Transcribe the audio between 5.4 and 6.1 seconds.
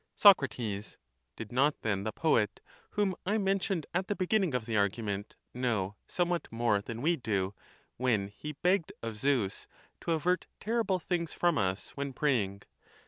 know